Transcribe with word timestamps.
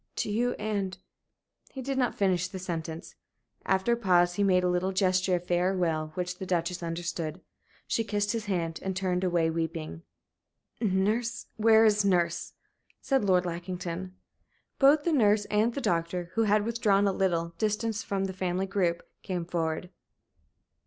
"To 0.15 0.31
you 0.31 0.53
and" 0.53 0.97
He 1.75 1.83
did 1.83 1.95
not 1.95 2.15
finish 2.15 2.47
the 2.47 2.57
sentence. 2.57 3.13
After 3.67 3.91
a 3.93 3.95
pause 3.95 4.33
he 4.33 4.43
made 4.43 4.63
a 4.63 4.67
little 4.67 4.91
gesture 4.91 5.35
of 5.35 5.45
farewell 5.45 6.09
which 6.15 6.39
the 6.39 6.45
Duchess 6.47 6.81
understood. 6.81 7.39
She 7.85 8.03
kissed 8.03 8.31
his 8.31 8.45
hand 8.45 8.79
and 8.81 8.95
turned 8.95 9.23
away 9.23 9.51
weeping. 9.51 10.01
"Nurse 10.79 11.45
where 11.57 11.85
is 11.85 12.03
nurse?" 12.03 12.53
said 12.99 13.23
Lord 13.23 13.45
Lackington. 13.45 14.15
Both 14.79 15.03
the 15.03 15.13
nurse 15.13 15.45
and 15.51 15.71
the 15.75 15.81
doctor, 15.81 16.31
who 16.33 16.45
had 16.45 16.65
withdrawn 16.65 17.05
a 17.07 17.13
little 17.13 17.49
distance 17.59 18.01
from 18.01 18.25
the 18.25 18.33
family 18.33 18.65
group, 18.65 19.03
came 19.21 19.45
forward. 19.45 19.91